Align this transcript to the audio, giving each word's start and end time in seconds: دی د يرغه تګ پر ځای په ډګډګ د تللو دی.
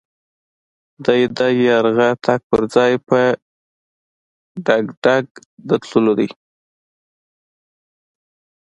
دی 1.05 1.21
د 1.37 1.39
يرغه 1.63 2.09
تګ 2.25 2.41
پر 2.49 2.61
ځای 2.73 2.93
په 3.07 3.19
ډګډګ 4.65 5.27
د 5.67 5.69
تللو 5.83 6.13
دی. 6.19 6.29